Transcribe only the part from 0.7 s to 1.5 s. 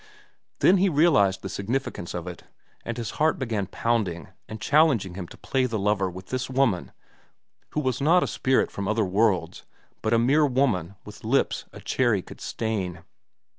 he realized the